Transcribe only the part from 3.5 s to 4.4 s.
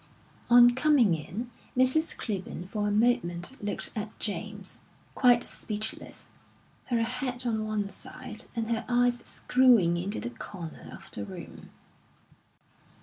looked at